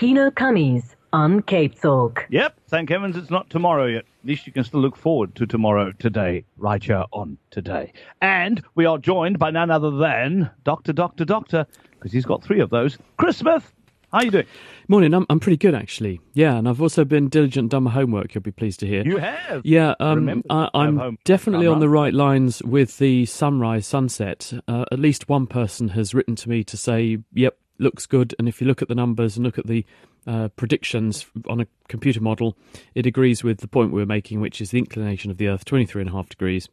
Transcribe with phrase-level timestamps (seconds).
[0.00, 2.24] Kieno Kammies on Cape Talk.
[2.30, 4.06] Yep, thank heavens it's not tomorrow yet.
[4.22, 7.92] At least you can still look forward to tomorrow today, right here on today.
[8.22, 12.60] And we are joined by none other than Doctor, Doctor, Doctor, because he's got three
[12.60, 12.96] of those.
[13.18, 13.74] Chris Smith,
[14.10, 14.46] how you doing?
[14.88, 16.18] Morning, I'm, I'm pretty good actually.
[16.32, 18.34] Yeah, and I've also been diligent, done my homework.
[18.34, 19.02] You'll be pleased to hear.
[19.02, 19.60] You have.
[19.66, 22.04] Yeah, um, Remember I, to have I'm home- definitely on the right.
[22.04, 24.50] right lines with the sunrise sunset.
[24.66, 28.48] Uh, at least one person has written to me to say, "Yep, looks good." And
[28.48, 29.84] if you look at the numbers and look at the
[30.26, 32.56] uh, predictions on a computer model,
[32.94, 35.64] it agrees with the point we were making, which is the inclination of the Earth,
[35.64, 36.68] 23 and a half degrees.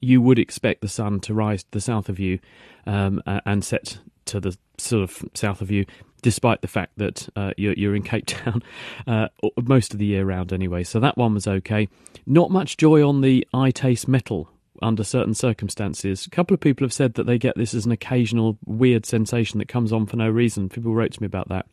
[0.00, 2.38] You would expect the sun to rise to the south of you
[2.86, 5.86] um, and set to the sort of south of you,
[6.22, 8.62] despite the fact that uh, you're, you're in Cape Town
[9.06, 9.28] uh,
[9.62, 10.84] most of the year round anyway.
[10.84, 11.88] So that one was okay.
[12.26, 14.50] Not much joy on the I taste metal
[14.82, 16.26] under certain circumstances.
[16.26, 19.58] A couple of people have said that they get this as an occasional weird sensation
[19.58, 20.68] that comes on for no reason.
[20.68, 21.66] People wrote to me about that.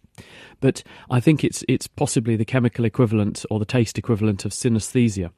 [0.59, 5.31] But I think it's it's possibly the chemical equivalent or the taste equivalent of synesthesia.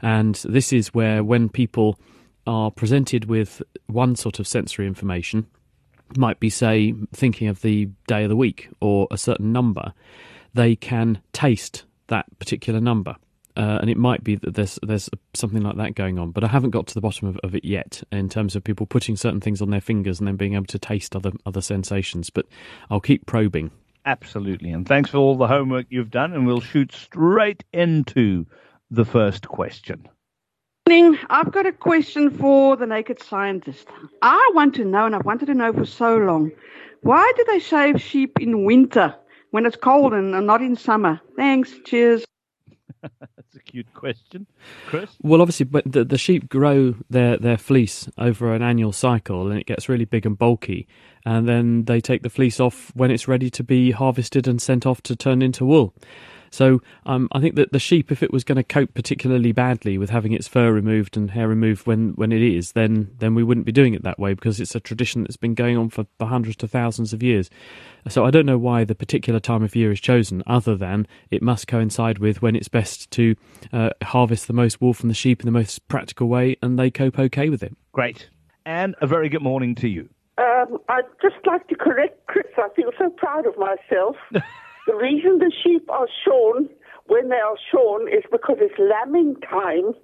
[0.00, 1.98] And this is where when people
[2.46, 5.46] are presented with one sort of sensory information,
[6.16, 9.92] might be say thinking of the day of the week or a certain number,
[10.54, 13.16] they can taste that particular number.
[13.56, 16.48] Uh, and it might be that there's there's something like that going on, but I
[16.48, 19.40] haven't got to the bottom of, of it yet in terms of people putting certain
[19.40, 22.30] things on their fingers and then being able to taste other other sensations.
[22.30, 22.46] But
[22.90, 23.70] I'll keep probing.
[24.04, 24.70] Absolutely.
[24.70, 26.32] And thanks for all the homework you've done.
[26.32, 28.46] And we'll shoot straight into
[28.90, 30.08] the first question.
[30.88, 31.18] Morning.
[31.30, 33.86] I've got a question for the naked scientist.
[34.20, 36.50] I want to know, and I've wanted to know for so long,
[37.02, 39.14] why do they shave sheep in winter
[39.50, 41.20] when it's cold and and not in summer?
[41.36, 41.72] Thanks.
[41.84, 42.24] Cheers.
[43.20, 44.46] That's a cute question.
[44.86, 45.10] Chris?
[45.22, 49.58] Well, obviously, but the, the sheep grow their, their fleece over an annual cycle, and
[49.58, 50.86] it gets really big and bulky.
[51.24, 54.86] And then they take the fleece off when it's ready to be harvested and sent
[54.86, 55.94] off to turn into wool.
[56.52, 59.96] So um, I think that the sheep, if it was going to cope particularly badly
[59.96, 63.42] with having its fur removed and hair removed when, when it is, then then we
[63.42, 66.06] wouldn't be doing it that way because it's a tradition that's been going on for,
[66.18, 67.48] for hundreds to thousands of years.
[68.08, 71.40] So I don't know why the particular time of year is chosen, other than it
[71.40, 73.34] must coincide with when it's best to
[73.72, 76.90] uh, harvest the most wool from the sheep in the most practical way, and they
[76.90, 77.74] cope okay with it.
[77.92, 78.28] Great.
[78.66, 80.10] And a very good morning to you.
[80.36, 82.46] Um, I'd just like to correct Chris.
[82.58, 84.16] I feel so proud of myself.
[84.86, 86.68] the reason the sheep are shorn
[87.06, 89.94] when they are shorn is because it's lambing time,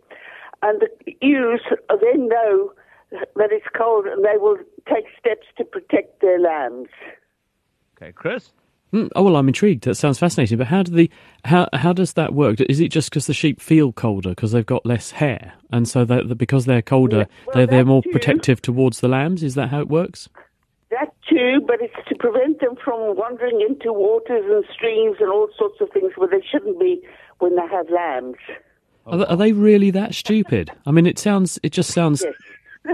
[0.62, 2.72] and the ewes then know
[3.11, 6.89] that it's cold and they will take steps to protect their lambs.
[7.97, 8.53] Okay, Chris?
[8.93, 9.84] Mm, oh well, I'm intrigued.
[9.84, 10.56] That sounds fascinating.
[10.56, 11.10] But how do the
[11.45, 12.60] how how does that work?
[12.60, 16.05] Is it just because the sheep feel colder because they've got less hair, and so
[16.06, 18.10] that because they're colder, well, they're they're more too.
[18.10, 19.43] protective towards the lambs?
[19.43, 20.28] Is that how it works?
[20.91, 25.49] That too, but it's to prevent them from wandering into waters and streams and all
[25.59, 27.03] sorts of things where they shouldn't be
[27.41, 28.37] when they have lambs.
[29.06, 30.71] Are, they- are they really that stupid?
[30.87, 32.25] I mean, it sounds it just sounds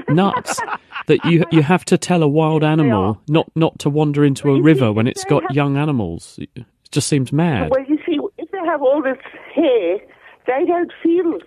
[0.09, 0.60] nuts
[1.06, 4.60] that you you have to tell a wild animal not not to wander into a
[4.60, 6.38] river see, when it's got have- young animals.
[6.41, 7.71] It just seems mad.
[7.71, 9.19] Well, you see, if they have all this
[9.54, 9.99] hair,
[10.47, 11.38] they don't feel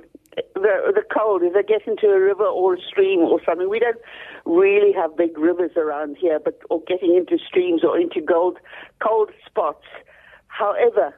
[0.56, 3.70] the the cold if they get into a river or a stream or something.
[3.70, 3.98] We don't
[4.48, 8.58] really have big rivers around here, but or getting into streams or into cold
[9.04, 9.86] cold spots.
[10.48, 11.14] However,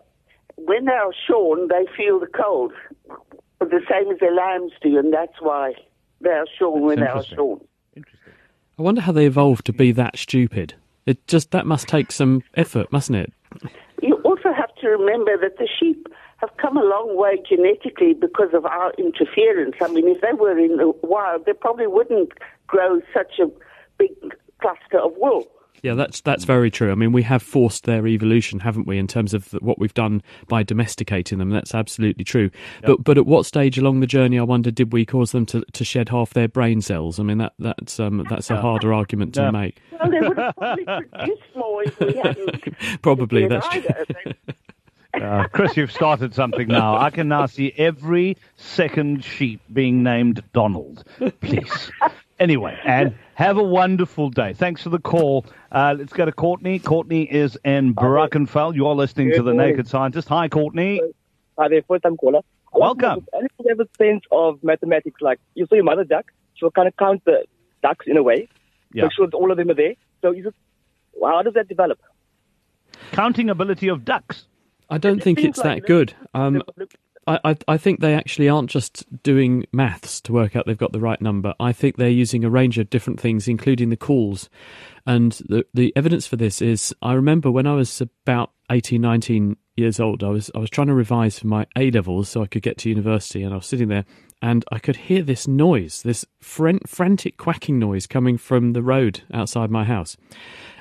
[0.57, 2.73] when they are shorn, they feel the cold,
[3.59, 5.73] the same as their lambs do, and that's why
[6.21, 7.61] they are shorn when they are shorn.
[7.95, 8.33] Interesting.
[8.77, 10.73] I wonder how they evolved to be that stupid.
[11.05, 13.33] It just that must take some effort, mustn't it?
[14.01, 16.07] You also have to remember that the sheep
[16.37, 19.75] have come a long way genetically because of our interference.
[19.81, 22.31] I mean, if they were in the wild, they probably wouldn't
[22.69, 23.47] grow such a
[23.97, 24.11] big
[24.61, 25.47] cluster of wool.
[25.81, 26.91] Yeah, that's that's very true.
[26.91, 30.21] I mean, we have forced their evolution, haven't we, in terms of what we've done
[30.49, 31.51] by domesticating them?
[31.51, 32.49] That's absolutely true.
[32.83, 35.63] But but at what stage along the journey, I wonder, did we cause them to,
[35.71, 37.17] to shed half their brain cells?
[37.17, 39.51] I mean, that that's um, that's a harder argument to Yeah.
[39.51, 39.77] make.
[39.97, 42.75] Well, they would have probably produced more if we hadn't.
[43.01, 43.81] Probably that's true.
[43.87, 44.05] either.
[45.13, 46.95] They- Uh, Chris, you've started something now.
[46.97, 51.03] I can now see every second sheep being named Donald.
[51.41, 51.91] Please.
[52.39, 54.53] Anyway, and have a wonderful day.
[54.53, 55.45] Thanks for the call.
[55.71, 56.79] Uh, let's go to Courtney.
[56.79, 58.75] Courtney is in Brackenfell.
[58.75, 59.53] You are listening to The.
[59.53, 60.27] Naked Scientist.
[60.29, 61.01] Hi, Courtney.
[61.57, 62.39] Hi there, first time caller.
[62.73, 63.27] I want to Welcome.
[63.33, 65.21] if Anyone have a sense of mathematics?
[65.21, 66.25] Like you saw your mother duck,
[66.55, 67.43] she'll kind of count the
[67.83, 68.47] ducks in a way,
[68.93, 69.03] Yeah.
[69.03, 69.95] make sure that all of them are there.
[70.21, 70.53] So is it,
[71.21, 71.99] how does that develop?
[73.11, 74.45] Counting ability of ducks.
[74.89, 76.13] I don't think it's like that good.
[76.33, 76.61] Um,
[77.29, 80.99] I, I, think they actually aren't just doing maths to work out they've got the
[80.99, 81.53] right number.
[81.59, 84.49] I think they're using a range of different things, including the calls.
[85.05, 89.57] And the the evidence for this is I remember when I was about 18, 19
[89.75, 92.47] years old, I was I was trying to revise for my A levels so I
[92.47, 94.05] could get to university, and I was sitting there
[94.41, 99.21] and I could hear this noise, this fran- frantic quacking noise coming from the road
[99.33, 100.15] outside my house.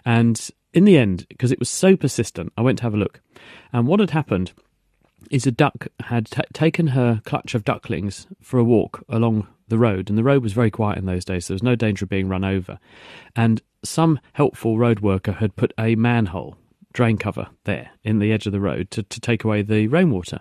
[0.05, 3.21] And in the end, because it was so persistent, I went to have a look.
[3.73, 4.53] And what had happened
[5.31, 9.79] is a duck had t- taken her clutch of ducklings for a walk along the
[9.79, 12.05] road, and the road was very quiet in those days, so there was no danger
[12.05, 12.79] of being run over.
[13.37, 16.57] And some helpful road worker had put a manhole
[16.93, 20.41] drain cover there in the edge of the road to, to take away the rainwater.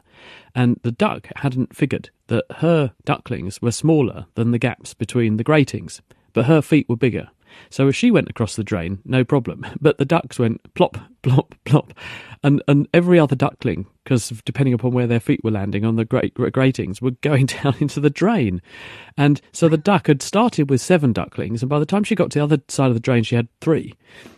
[0.56, 5.44] And the duck hadn't figured that her ducklings were smaller than the gaps between the
[5.44, 6.02] gratings,
[6.34, 7.30] but her feet were bigger.
[7.70, 9.66] So as she went across the drain, no problem.
[9.80, 11.94] But the ducks went plop, plop, plop.
[12.44, 16.06] And, and every other duckling, because depending upon where their feet were landing on the
[16.06, 18.62] grate, gratings, were going down into the drain.
[19.18, 22.32] And so the duck had started with seven ducklings, and by the time she got
[22.32, 23.94] to the other side of the drain, she had three.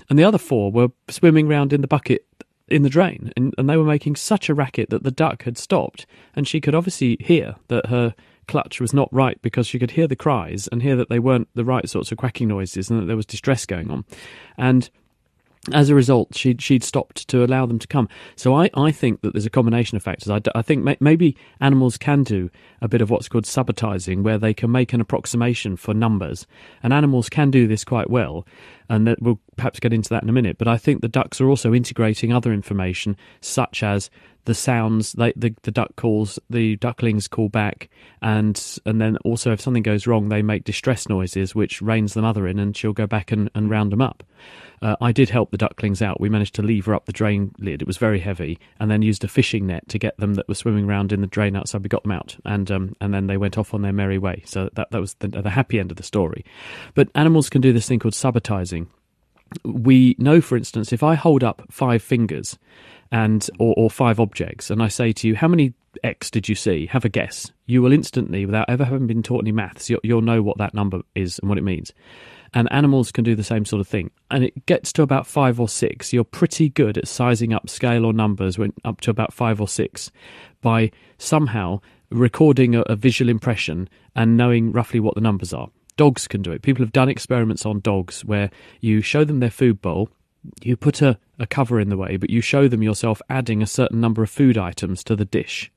[0.10, 2.26] And the other four were swimming round in the bucket
[2.68, 5.58] in the drain, and, and they were making such a racket that the duck had
[5.58, 6.06] stopped,
[6.36, 8.14] and she could obviously hear that her
[8.50, 11.48] clutch was not right because she could hear the cries and hear that they weren't
[11.54, 14.04] the right sorts of quacking noises and that there was distress going on.
[14.58, 14.90] And
[15.72, 18.10] as a result, she'd, she'd stopped to allow them to come.
[18.36, 20.32] So I, I think that there's a combination of factors.
[20.32, 22.50] I, I think may, maybe animals can do
[22.82, 26.48] a bit of what's called subitizing, where they can make an approximation for numbers.
[26.82, 28.48] And animals can do this quite well.
[28.90, 30.58] And that we'll perhaps get into that in a minute.
[30.58, 34.10] But I think the ducks are also integrating other information, such as
[34.50, 37.88] the sounds they, the the duck calls, the ducklings call back,
[38.20, 42.24] and and then also if something goes wrong, they make distress noises, which reins the
[42.24, 44.24] mother in, and she'll go back and, and round them up.
[44.82, 46.20] Uh, I did help the ducklings out.
[46.20, 49.24] We managed to lever up the drain lid; it was very heavy, and then used
[49.24, 51.84] a fishing net to get them that were swimming around in the drain outside.
[51.84, 54.42] We got them out, and um, and then they went off on their merry way.
[54.48, 56.44] So that that was the, the happy end of the story.
[56.96, 58.88] But animals can do this thing called subitizing.
[59.64, 62.58] We know, for instance, if I hold up five fingers
[63.12, 65.74] and or, or five objects, and I say to you, "How many
[66.04, 67.52] X did you see?" Have a guess.
[67.66, 70.74] You will instantly, without ever having been taught any maths, you'll, you'll know what that
[70.74, 71.94] number is and what it means.
[72.54, 74.10] And animals can do the same sort of thing.
[74.32, 76.12] And it gets to about five or six.
[76.12, 79.68] You're pretty good at sizing up scale or numbers when up to about five or
[79.68, 80.12] six
[80.62, 81.80] by somehow
[82.10, 85.70] recording a, a visual impression and knowing roughly what the numbers are.
[86.00, 86.62] Dogs can do it.
[86.62, 88.50] People have done experiments on dogs where
[88.80, 90.10] you show them their food bowl
[90.62, 93.68] you put a, a cover in the way, but you show them yourself adding a
[93.68, 95.72] certain number of food items to the dish.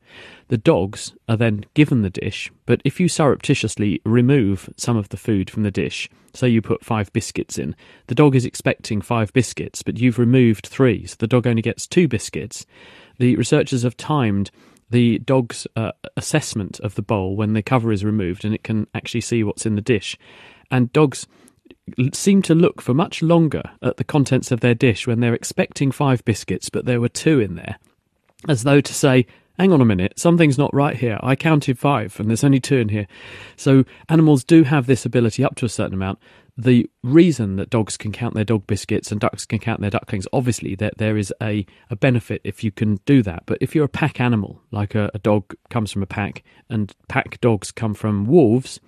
[0.48, 5.16] The dogs are then given the dish, but if you surreptitiously remove some of the
[5.16, 7.74] food from the dish, say you put five biscuits in,
[8.06, 11.86] the dog is expecting five biscuits, but you've removed three, so the dog only gets
[11.86, 12.66] two biscuits.
[13.19, 14.50] The researchers have timed
[14.93, 18.87] the dog's uh, assessment of the bowl when the cover is removed and it can
[18.94, 20.17] actually see what's in the dish.
[20.71, 21.27] And dogs
[22.12, 25.91] seem to look for much longer at the contents of their dish when they're expecting
[25.91, 27.79] five biscuits, but there were two in there,
[28.49, 29.27] as though to say,
[29.59, 31.19] Hang on a minute, something's not right here.
[31.23, 33.06] I counted five and there's only two in here.
[33.55, 36.19] So animals do have this ability up to a certain amount.
[36.58, 40.26] The reason that dogs can count their dog biscuits and ducks can count their ducklings,
[40.34, 43.44] obviously, that there is a, a benefit if you can do that.
[43.46, 46.94] But if you're a pack animal, like a, a dog comes from a pack and
[47.08, 48.81] pack dogs come from wolves,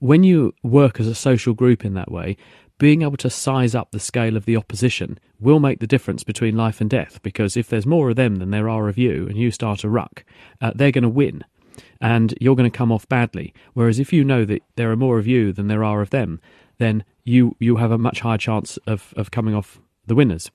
[0.00, 2.36] when you work as a social group in that way,
[2.78, 6.56] being able to size up the scale of the opposition will make the difference between
[6.56, 7.20] life and death.
[7.22, 9.88] Because if there's more of them than there are of you, and you start a
[9.88, 10.24] ruck,
[10.60, 11.44] uh, they're going to win,
[12.00, 13.52] and you're going to come off badly.
[13.74, 16.40] Whereas if you know that there are more of you than there are of them,
[16.78, 20.50] then you you have a much higher chance of of coming off the winners.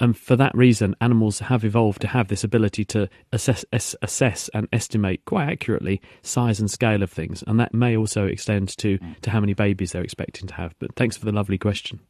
[0.00, 4.68] And for that reason, animals have evolved to have this ability to assess, assess and
[4.72, 7.42] estimate quite accurately size and scale of things.
[7.46, 10.74] And that may also extend to, to how many babies they're expecting to have.
[10.78, 12.00] But thanks for the lovely question.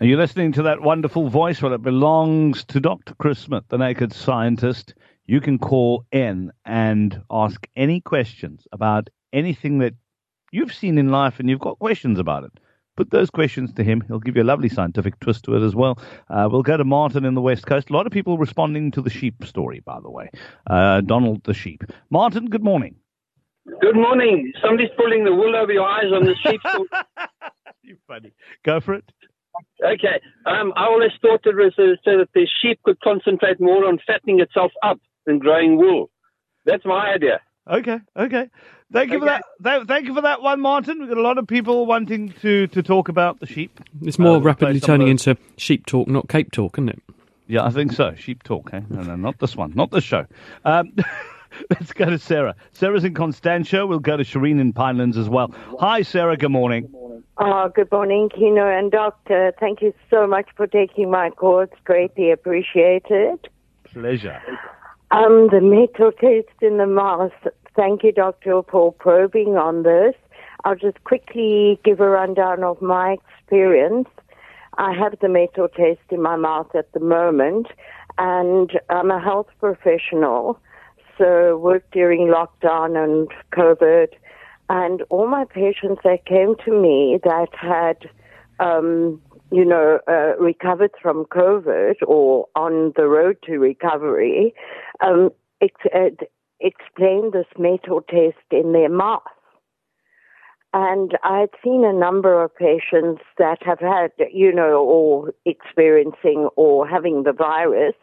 [0.00, 1.62] Are you listening to that wonderful voice?
[1.62, 3.14] Well, it belongs to Dr.
[3.14, 4.94] Chris Smith, the naked scientist.
[5.26, 9.94] You can call in and ask any questions about anything that
[10.50, 12.52] you've seen in life and you've got questions about it
[12.96, 14.02] put those questions to him.
[14.08, 15.98] He'll give you a lovely scientific twist to it as well.
[16.28, 17.90] Uh, we'll go to Martin in the West Coast.
[17.90, 20.30] A lot of people responding to the sheep story, by the way.
[20.68, 21.84] Uh, Donald the sheep.
[22.10, 22.96] Martin, good morning.
[23.80, 24.52] Good morning.
[24.62, 26.60] Somebody's pulling the wool over your eyes on the sheep.
[26.68, 26.88] story.
[27.82, 28.32] you funny.
[28.64, 29.04] Go for it.
[29.84, 30.20] Okay.
[30.44, 33.98] Um, I always thought it was uh, so that the sheep could concentrate more on
[34.06, 36.10] fattening itself up than growing wool.
[36.64, 37.40] That's my idea.
[37.68, 38.48] Okay, okay.
[38.92, 39.42] Thank you for that.
[39.86, 41.00] Thank you for that one, Martin.
[41.00, 43.80] We've got a lot of people wanting to, to talk about the sheep.
[44.02, 47.02] It's more uh, rapidly turning into sheep talk, not Cape talk, isn't it?
[47.48, 48.14] Yeah, I think so.
[48.14, 48.70] Sheep talk.
[48.72, 48.80] Eh?
[48.88, 50.26] No, no, not this one, not this show.
[50.64, 50.94] Um,
[51.70, 52.54] Let's go to Sarah.
[52.72, 53.86] Sarah's in Constantia.
[53.86, 55.54] We'll go to Shireen in Pinelands as well.
[55.80, 56.36] Hi, Sarah.
[56.36, 56.92] Good morning.
[57.38, 59.52] Oh, good morning, Kieno and Doctor.
[59.60, 61.60] Thank you so much for taking my call.
[61.60, 63.48] It's greatly appreciated.
[63.84, 64.40] Pleasure.
[65.10, 67.32] Um, the metal taste in the mouth.
[67.76, 70.14] Thank you, Doctor, for probing on this.
[70.64, 74.08] I'll just quickly give a rundown of my experience.
[74.78, 77.66] I have the metal taste in my mouth at the moment,
[78.16, 80.58] and I'm a health professional,
[81.18, 84.08] so worked during lockdown and COVID.
[84.70, 88.08] And all my patients that came to me that had,
[88.58, 89.20] um,
[89.52, 94.54] you know, uh, recovered from COVID or on the road to recovery,
[95.00, 95.30] um,
[95.62, 96.08] uh,
[96.60, 99.22] explained this metal test in their mouth.
[100.72, 106.86] And I'd seen a number of patients that have had, you know, or experiencing or
[106.86, 107.94] having the virus.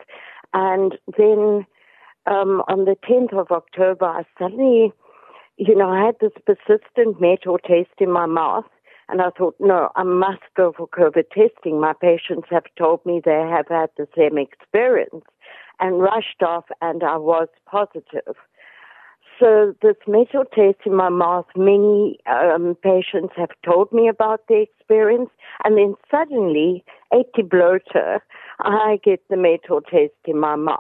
[0.54, 1.68] And then
[2.26, 4.92] um, on the 10th of October, I suddenly,
[5.58, 8.66] you know, I had this persistent metal taste in my mouth.
[9.10, 11.80] And I thought, no, I must go for COVID testing.
[11.80, 15.26] My patients have told me they have had the same experience
[15.84, 18.36] and rushed off, and I was positive.
[19.38, 24.62] So this metal taste in my mouth, many um, patients have told me about the
[24.62, 25.30] experience,
[25.66, 28.24] and then suddenly, 80 bloater,
[28.62, 30.80] I get the metal taste in my mouth.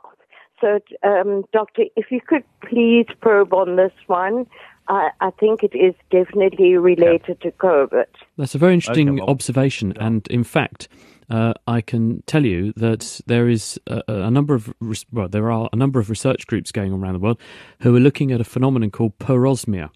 [0.62, 4.46] So, um, doctor, if you could please probe on this one,
[4.88, 8.06] I, I think it is definitely related to COVID.
[8.38, 10.88] That's a very interesting Okay, well, observation, and in fact,
[11.34, 15.52] uh, I can tell you that there is a, a number of res- well, there
[15.52, 17.40] are a number of research groups going on around the world
[17.80, 19.90] who are looking at a phenomenon called parosmia.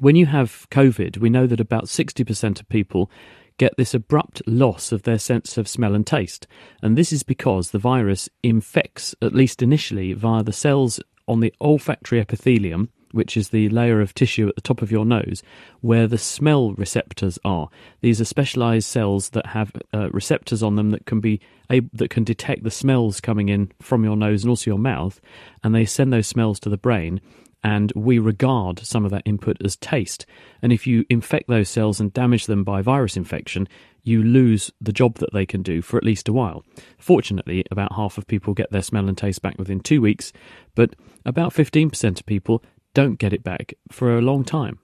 [0.00, 3.10] When you have COVID, we know that about sixty percent of people
[3.56, 6.46] get this abrupt loss of their sense of smell and taste,
[6.82, 11.54] and this is because the virus infects, at least initially, via the cells on the
[11.62, 15.42] olfactory epithelium which is the layer of tissue at the top of your nose,
[15.80, 17.68] where the smell receptors are.
[18.00, 21.40] These are specialized cells that have uh, receptors on them that can be
[21.70, 25.20] able, that can detect the smells coming in from your nose and also your mouth,
[25.62, 27.20] and they send those smells to the brain.
[27.62, 30.24] And we regard some of that input as taste.
[30.62, 33.68] And if you infect those cells and damage them by virus infection,
[34.02, 36.64] you lose the job that they can do for at least a while.
[36.98, 40.32] Fortunately, about half of people get their smell and taste back within two weeks,
[40.74, 42.62] but about 15% of people
[42.94, 44.78] don't get it back for a long time.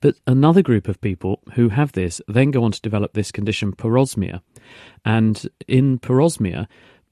[0.00, 3.72] But another group of people who have this then go on to develop this condition,
[3.72, 4.40] parosmia.
[5.04, 6.66] And in parosmia,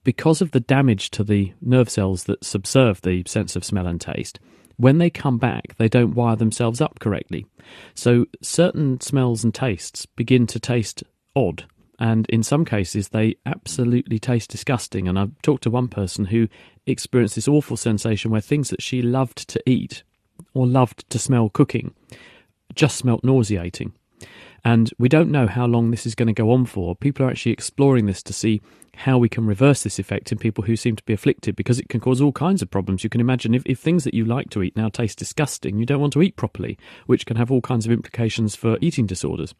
[0.04, 4.00] because of the damage to the nerve cells that subserve the sense of smell and
[4.00, 4.38] taste,
[4.76, 7.46] when they come back, they don't wire themselves up correctly.
[7.94, 11.02] So certain smells and tastes begin to taste
[11.34, 11.64] odd.
[11.98, 15.08] And in some cases, they absolutely taste disgusting.
[15.08, 16.48] And I've talked to one person who
[16.86, 20.02] experienced this awful sensation where things that she loved to eat
[20.52, 21.94] or loved to smell cooking
[22.74, 23.92] just smelt nauseating.
[24.64, 26.96] And we don't know how long this is going to go on for.
[26.96, 28.62] People are actually exploring this to see
[28.96, 31.88] how we can reverse this effect in people who seem to be afflicted because it
[31.88, 33.04] can cause all kinds of problems.
[33.04, 35.84] You can imagine if, if things that you like to eat now taste disgusting, you
[35.84, 39.54] don't want to eat properly, which can have all kinds of implications for eating disorders.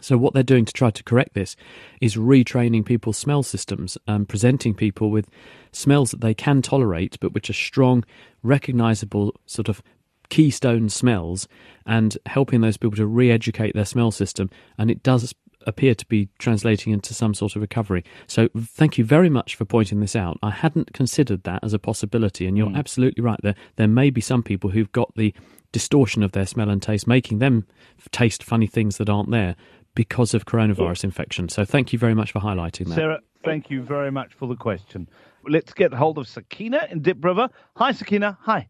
[0.00, 1.54] So, what they're doing to try to correct this
[2.00, 5.30] is retraining people's smell systems and presenting people with
[5.70, 8.04] smells that they can tolerate, but which are strong,
[8.42, 9.84] recognizable, sort of
[10.28, 11.48] keystone smells,
[11.86, 14.50] and helping those people to re educate their smell system.
[14.78, 15.34] And it does
[15.66, 18.04] appear to be translating into some sort of recovery.
[18.26, 20.38] So, thank you very much for pointing this out.
[20.42, 22.76] I hadn't considered that as a possibility, and you're mm.
[22.76, 23.40] absolutely right.
[23.42, 25.34] There, there may be some people who've got the
[25.72, 27.66] distortion of their smell and taste, making them
[28.12, 29.56] taste funny things that aren't there
[29.94, 31.48] because of coronavirus infection.
[31.48, 32.94] So thank you very much for highlighting that.
[32.94, 35.08] Sarah, thank you very much for the question.
[35.46, 37.48] Let's get hold of Sakina in Diep River.
[37.76, 38.38] Hi, Sakina.
[38.42, 38.68] Hi.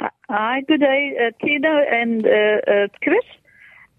[0.00, 3.24] Hi, good day, uh, Tina and uh, uh, Chris.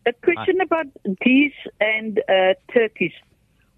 [0.07, 0.87] A question about
[1.23, 3.11] geese and uh, turkeys.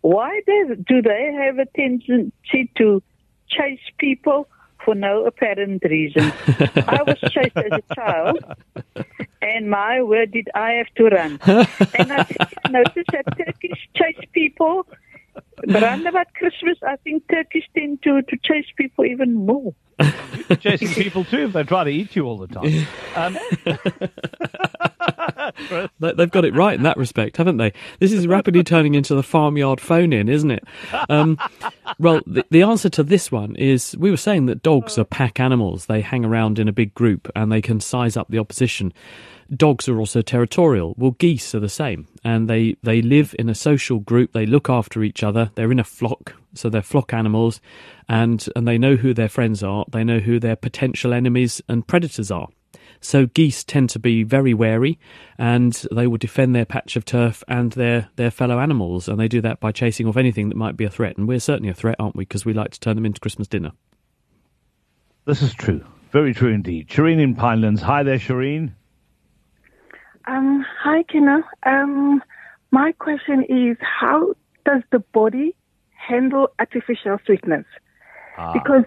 [0.02, 3.04] Why do, do they have a tendency to
[3.50, 4.48] chase people
[4.86, 6.32] for no apparent reason?
[6.88, 8.40] I was chased as a child,
[9.42, 11.40] and my word, did I have to run.
[11.44, 14.88] and I think I noticed that turkeys chase people.
[15.66, 19.74] But around about Christmas, I think turkeys tend to, to chase people even more.
[20.60, 22.88] Chasing people too if they try to eat you all the time.
[23.16, 23.38] Um,
[26.00, 27.74] They- They've got it right in that respect, haven't they?
[28.00, 30.64] This is rapidly turning into the farmyard phone in, isn't it?
[31.10, 31.38] Um,
[32.00, 35.40] well, the, the answer to this one is we were saying that dogs are pack
[35.40, 35.86] animals.
[35.86, 38.94] They hang around in a big group and they can size up the opposition.
[39.58, 40.96] Dogs are also territorial.
[40.98, 44.34] Well, geese are the same, and they they live in a social group.
[44.34, 45.52] They look after each other.
[45.56, 47.62] They're in a flock, so they're flock animals,
[48.08, 49.86] and and they know who their friends are.
[49.92, 52.50] They know who their potential enemies and predators are.
[53.00, 54.98] So geese tend to be very wary,
[55.38, 59.28] and they will defend their patch of turf and their their fellow animals, and they
[59.28, 61.18] do that by chasing off anything that might be a threat.
[61.18, 62.24] And we're certainly a threat, aren't we?
[62.24, 63.72] Because we like to turn them into Christmas dinner.
[65.26, 65.84] This is true.
[66.12, 66.88] Very true indeed.
[66.90, 67.80] Shireen in Pinelands.
[67.80, 68.74] Hi there, Shireen.
[70.26, 71.44] Um, hi, Kina.
[71.66, 72.22] Um,
[72.72, 74.34] my question is, how
[74.66, 75.56] does the body
[75.92, 77.66] handle artificial sweetness?
[78.38, 78.54] Ah.
[78.54, 78.86] Because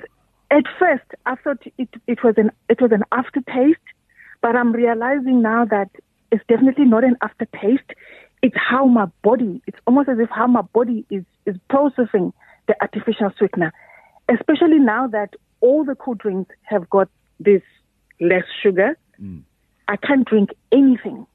[0.50, 3.78] at first I thought it, it was an it was an aftertaste,
[4.40, 5.90] but I'm realizing now that
[6.33, 7.93] it's definitely not an aftertaste.
[8.43, 9.62] It's how my body.
[9.66, 12.33] It's almost as if how my body is is processing
[12.69, 13.73] the artificial sweetener,
[14.28, 17.09] especially now that all the cool drinks have got
[17.40, 17.62] this
[18.21, 18.97] less sugar.
[19.88, 21.26] I can't drink anything.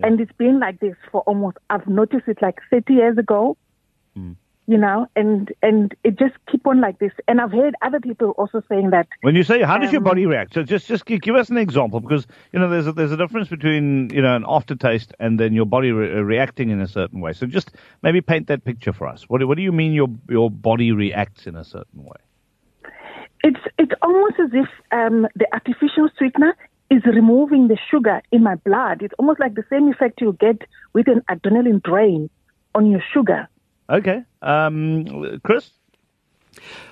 [0.00, 3.56] And it's been like this for almost, I've noticed it like 30 years ago,
[4.14, 7.10] you know, and, and it just keep on like this.
[7.26, 10.04] And I've heard other people also saying that, When you say how does your Um,
[10.04, 12.92] body react, so just just give, give us an example because you know there's a,
[12.92, 16.68] there's a difference between you know an aftertaste and then your body re- uh, reacting
[16.70, 17.32] in a certain way.
[17.32, 19.24] So just maybe paint that picture for us.
[19.28, 22.18] What do- what do you mean your your body reacts in a certain way?
[23.44, 26.56] it's, it's almost as if um, the artificial sweetener
[26.90, 29.02] is removing the sugar in my blood.
[29.02, 30.62] It's almost like the same effect you get
[30.94, 32.30] with an adrenaline drain
[32.74, 33.48] on your sugar.
[33.90, 35.70] Okay, um, Chris.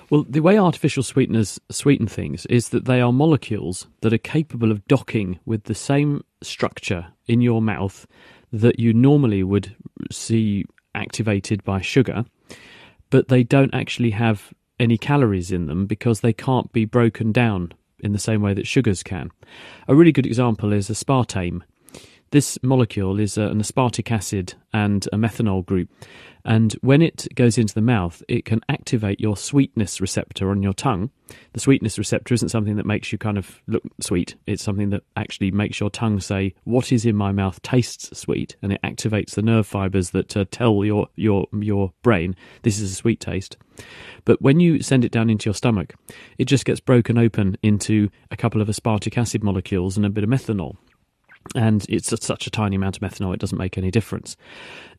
[0.09, 4.71] Well, the way artificial sweeteners sweeten things is that they are molecules that are capable
[4.71, 8.07] of docking with the same structure in your mouth
[8.53, 9.75] that you normally would
[10.09, 12.25] see activated by sugar,
[13.09, 17.73] but they don't actually have any calories in them because they can't be broken down
[17.99, 19.31] in the same way that sugars can.
[19.87, 21.61] A really good example is aspartame.
[22.31, 25.89] This molecule is uh, an aspartic acid and a methanol group.
[26.43, 30.73] And when it goes into the mouth, it can activate your sweetness receptor on your
[30.73, 31.09] tongue.
[31.53, 34.35] The sweetness receptor isn't something that makes you kind of look sweet.
[34.45, 38.55] It's something that actually makes your tongue say, "What is in my mouth tastes sweet,"
[38.61, 42.91] and it activates the nerve fibers that uh, tell your your your brain this is
[42.91, 43.57] a sweet taste.
[44.23, 45.95] But when you send it down into your stomach,
[46.37, 50.23] it just gets broken open into a couple of aspartic acid molecules and a bit
[50.23, 50.77] of methanol
[51.55, 54.35] and it's such a tiny amount of methanol it doesn't make any difference.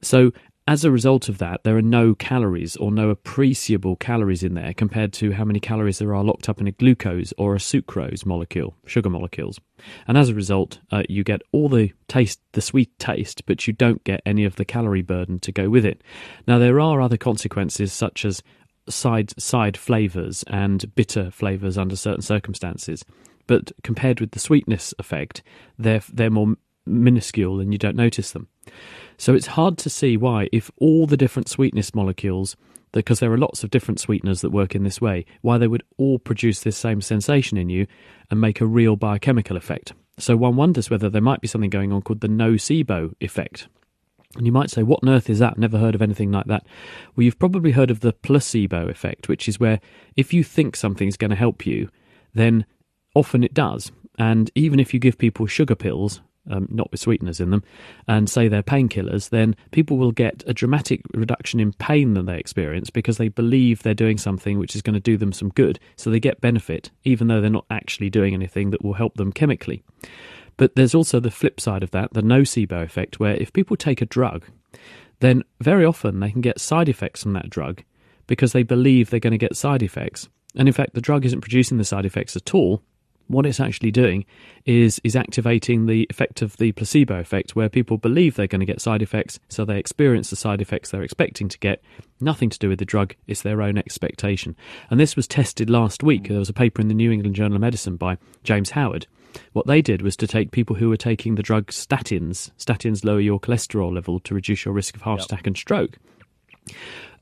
[0.02, 0.32] So
[0.68, 4.74] as a result of that, there are no calories or no appreciable calories in there
[4.74, 8.26] compared to how many calories there are locked up in a glucose or a sucrose
[8.26, 9.58] molecule, sugar molecules.
[10.06, 13.72] And as a result, uh, you get all the taste, the sweet taste, but you
[13.72, 16.02] don't get any of the calorie burden to go with it.
[16.46, 18.42] Now, there are other consequences such as
[18.90, 23.04] side side flavors and bitter flavors under certain circumstances
[23.48, 25.42] but compared with the sweetness effect,
[25.76, 26.54] they're they're more
[26.86, 28.46] minuscule and you don't notice them.
[29.16, 32.56] So it's hard to see why, if all the different sweetness molecules,
[32.92, 35.82] because there are lots of different sweeteners that work in this way, why they would
[35.96, 37.86] all produce this same sensation in you
[38.30, 39.92] and make a real biochemical effect.
[40.18, 43.68] So one wonders whether there might be something going on called the nocebo effect.
[44.36, 45.58] And you might say, what on earth is that?
[45.58, 46.66] Never heard of anything like that.
[47.16, 49.80] Well, you've probably heard of the placebo effect, which is where
[50.16, 51.88] if you think something's going to help you,
[52.34, 52.66] then
[53.14, 53.92] often it does.
[54.18, 57.62] And even if you give people sugar pills, um, not with sweeteners in them,
[58.06, 62.38] and say they're painkillers, then people will get a dramatic reduction in pain that they
[62.38, 65.78] experience because they believe they're doing something which is going to do them some good.
[65.96, 69.32] So they get benefit, even though they're not actually doing anything that will help them
[69.32, 69.82] chemically.
[70.56, 74.02] But there's also the flip side of that, the nocebo effect, where if people take
[74.02, 74.44] a drug,
[75.20, 77.82] then very often they can get side effects from that drug
[78.26, 80.28] because they believe they're going to get side effects.
[80.56, 82.82] And in fact, the drug isn't producing the side effects at all.
[83.28, 84.24] What it's actually doing
[84.64, 88.66] is is activating the effect of the placebo effect, where people believe they're going to
[88.66, 91.82] get side effects, so they experience the side effects they're expecting to get.
[92.20, 94.56] Nothing to do with the drug; it's their own expectation.
[94.90, 96.28] And this was tested last week.
[96.28, 99.06] There was a paper in the New England Journal of Medicine by James Howard.
[99.52, 102.50] What they did was to take people who were taking the drug statins.
[102.58, 105.98] Statins lower your cholesterol level to reduce your risk of heart attack and stroke.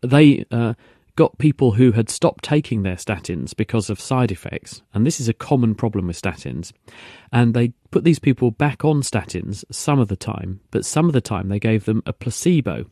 [0.03, 0.75] They uh,
[1.17, 5.29] got people who had stopped taking their statins because of side effects, and this is
[5.29, 6.73] a common problem with statins.
[7.33, 11.13] And they put these people back on statins some of the time, but some of
[11.13, 12.85] the time they gave them a placebo,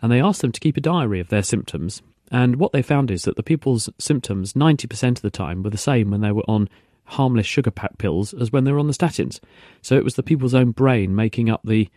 [0.00, 2.00] and they asked them to keep a diary of their symptoms.
[2.30, 5.76] And what they found is that the people's symptoms, 90% of the time, were the
[5.76, 6.68] same when they were on
[7.04, 9.40] harmless sugar pack pills as when they were on the statins.
[9.82, 11.90] So it was the people's own brain making up the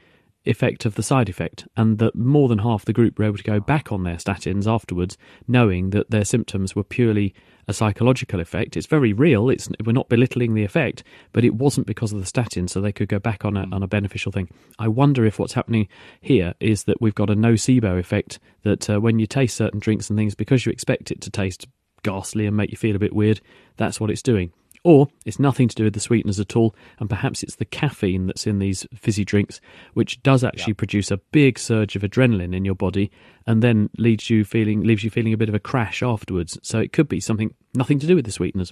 [0.47, 3.43] effect of the side effect, and that more than half the group were able to
[3.43, 7.33] go back on their statins afterwards, knowing that their symptoms were purely
[7.67, 8.77] a psychological effect.
[8.77, 9.49] It's very real.
[9.49, 12.93] It's we're not belittling the effect, but it wasn't because of the statin, so they
[12.93, 14.49] could go back on a on a beneficial thing.
[14.79, 15.87] I wonder if what's happening
[16.21, 18.39] here is that we've got a nocebo effect.
[18.63, 21.67] That uh, when you taste certain drinks and things, because you expect it to taste
[22.03, 23.41] ghastly and make you feel a bit weird,
[23.75, 24.53] that's what it's doing.
[24.87, 28.25] Or it's nothing to do with the sweeteners at all, and perhaps it's the caffeine
[28.25, 29.59] that's in these fizzy drinks,
[29.95, 33.11] which does actually produce a big surge of adrenaline in your body,
[33.45, 36.57] and then leads you feeling leaves you feeling a bit of a crash afterwards.
[36.63, 38.71] So it could be something nothing to do with the sweeteners.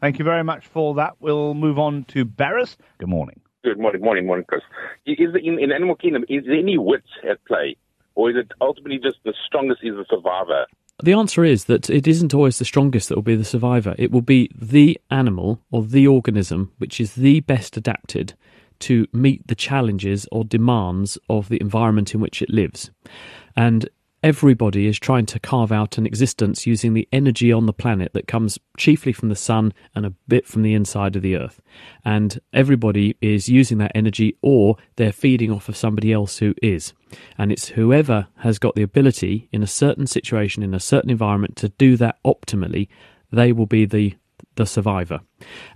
[0.00, 1.14] Thank you very much for that.
[1.20, 2.76] We'll move on to Barris.
[2.98, 3.40] Good morning.
[3.62, 4.62] Good morning, morning, morning, Chris.
[5.06, 7.76] Is in, in Animal Kingdom, is there any wit at play?
[8.16, 10.66] Or is it ultimately just the strongest is the survivor?
[11.02, 13.94] The answer is that it isn't always the strongest that will be the survivor.
[13.98, 18.34] It will be the animal or the organism which is the best adapted
[18.80, 22.90] to meet the challenges or demands of the environment in which it lives.
[23.56, 23.88] And
[24.22, 28.26] everybody is trying to carve out an existence using the energy on the planet that
[28.26, 31.60] comes chiefly from the sun and a bit from the inside of the earth.
[32.04, 36.92] And everybody is using that energy or they're feeding off of somebody else who is.
[37.36, 41.56] And it's whoever has got the ability in a certain situation, in a certain environment
[41.56, 42.88] to do that optimally,
[43.30, 44.14] they will be the
[44.58, 45.20] the survivor.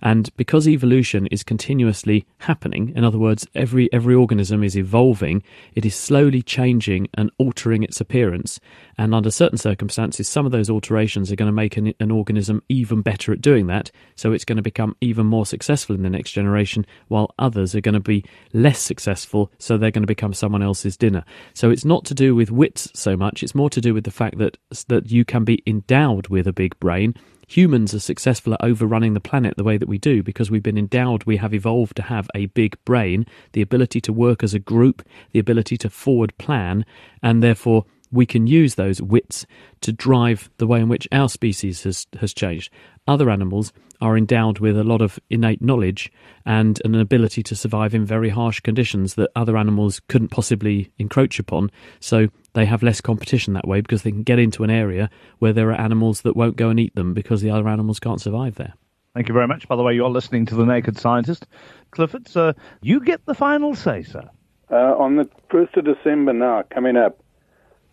[0.02, 5.42] And because evolution is continuously happening, in other words, every every organism is evolving,
[5.74, 8.58] it is slowly changing and altering its appearance.
[8.98, 12.60] And under certain circumstances, some of those alterations are going to make an, an organism
[12.68, 13.92] even better at doing that.
[14.16, 17.80] So it's going to become even more successful in the next generation, while others are
[17.80, 19.52] going to be less successful.
[19.58, 21.24] So they're going to become someone else's dinner.
[21.54, 23.44] So it's not to do with wits so much.
[23.44, 26.52] It's more to do with the fact that that you can be endowed with a
[26.52, 27.14] big brain
[27.56, 30.78] humans are successful at overrunning the planet the way that we do because we've been
[30.78, 34.58] endowed, we have evolved to have a big brain, the ability to work as a
[34.58, 36.84] group, the ability to forward plan,
[37.22, 39.46] and therefore we can use those wits
[39.80, 42.72] to drive the way in which our species has, has changed.
[43.08, 46.12] Other animals are endowed with a lot of innate knowledge
[46.44, 51.38] and an ability to survive in very harsh conditions that other animals couldn't possibly encroach
[51.38, 51.70] upon.
[52.00, 55.52] So they have less competition that way because they can get into an area where
[55.52, 58.56] there are animals that won't go and eat them because the other animals can't survive
[58.56, 58.74] there.
[59.14, 59.68] Thank you very much.
[59.68, 61.46] By the way, you're listening to The Naked Scientist.
[61.90, 64.28] Clifford, sir, you get the final say, sir.
[64.70, 67.21] Uh, on the 1st of December now, coming up,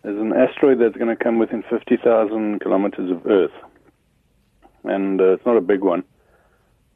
[0.02, 3.52] there's an asteroid that's going to come within 50,000 kilometers of Earth.
[4.84, 6.04] And uh, it's not a big one.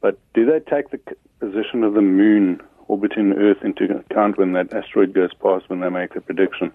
[0.01, 0.99] But do they take the
[1.39, 5.89] position of the moon orbiting Earth into account when that asteroid goes past when they
[5.89, 6.71] make the prediction?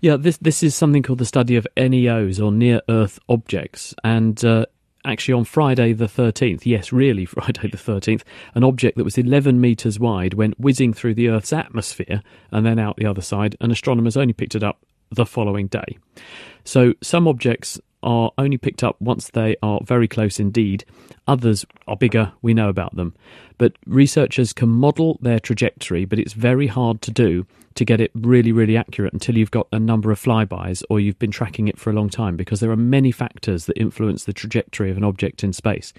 [0.00, 4.44] Yeah, this this is something called the study of NEOs or near Earth objects, and
[4.44, 4.66] uh,
[5.04, 8.22] actually on Friday the 13th, yes, really Friday the 13th,
[8.54, 12.78] an object that was 11 metres wide went whizzing through the Earth's atmosphere and then
[12.78, 15.98] out the other side, and astronomers only picked it up the following day.
[16.64, 20.84] So some objects are only picked up once they are very close indeed.
[21.26, 23.14] Others are bigger, we know about them.
[23.56, 28.10] But researchers can model their trajectory, but it's very hard to do to get it
[28.14, 31.78] really, really accurate until you've got a number of flybys or you've been tracking it
[31.78, 35.04] for a long time because there are many factors that influence the trajectory of an
[35.04, 35.92] object in space.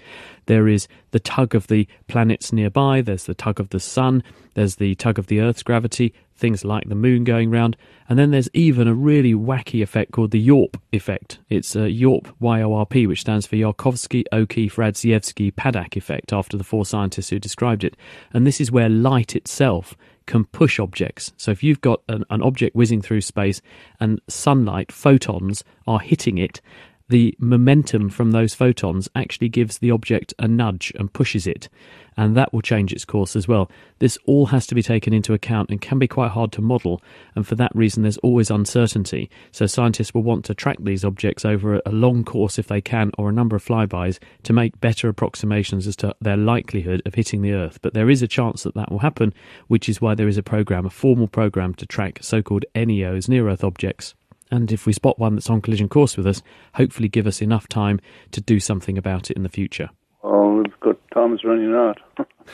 [0.46, 4.22] There is the tug of the planets nearby, there's the tug of the sun,
[4.54, 7.76] there's the tug of the Earth's gravity, things like the moon going round,
[8.08, 11.38] and then there's even a really wacky effect called the YORP effect.
[11.48, 16.84] It's a YORP, Y-O-R-P, which stands for Yarkovsky, O'Keefe, Radzievsky, Paddack effect, after the four
[16.84, 17.96] scientists who described it.
[18.32, 19.96] And this is where light itself
[20.26, 21.32] can push objects.
[21.36, 23.62] So if you've got an, an object whizzing through space
[24.00, 26.60] and sunlight, photons are hitting it,
[27.08, 31.68] the momentum from those photons actually gives the object a nudge and pushes it,
[32.16, 33.70] and that will change its course as well.
[33.98, 37.02] This all has to be taken into account and can be quite hard to model,
[37.34, 39.30] and for that reason, there's always uncertainty.
[39.52, 43.10] So, scientists will want to track these objects over a long course if they can,
[43.18, 47.42] or a number of flybys, to make better approximations as to their likelihood of hitting
[47.42, 47.78] the Earth.
[47.82, 49.34] But there is a chance that that will happen,
[49.68, 53.28] which is why there is a program, a formal program to track so called NEOs,
[53.28, 54.14] near Earth objects
[54.50, 56.42] and if we spot one that's on collision course with us,
[56.74, 58.00] hopefully give us enough time
[58.30, 59.90] to do something about it in the future.
[60.22, 61.98] Oh, we've got time's running out.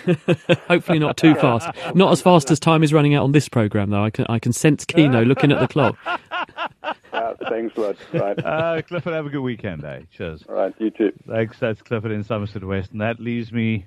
[0.68, 1.68] hopefully not too fast.
[1.94, 4.04] Not as fast as time is running out on this program, though.
[4.04, 5.96] I can I can sense Kieno looking at the clock.
[6.04, 7.96] Uh, thanks a lot.
[8.12, 8.38] Right.
[8.44, 10.00] Uh, Clifford, have a good weekend, eh?
[10.10, 10.44] Cheers.
[10.48, 11.12] All right, you too.
[11.26, 11.58] Thanks.
[11.58, 13.86] That's Clifford in Somerset West, and that leaves me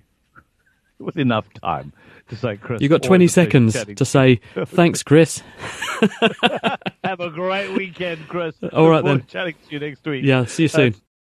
[0.99, 1.91] with enough time
[2.29, 2.81] to say, Chris.
[2.81, 5.43] You've got 20 seconds to say, thanks, Chris.
[7.03, 8.55] Have a great weekend, Chris.
[8.73, 9.19] All right, Look then.
[9.21, 10.23] to Chatting to you next week.
[10.23, 10.93] Yeah, see you soon.
[10.93, 11.04] Thanks.